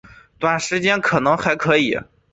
[0.39, 1.95] 短时间可能还可以